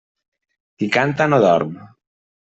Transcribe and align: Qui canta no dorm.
Qui 0.79 0.87
canta 0.95 1.27
no 1.33 1.39
dorm. 1.43 1.77